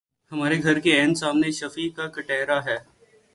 [0.31, 2.77] ہمارے گھر کے عین سامنے شفیع کا کٹڑہ ہے۔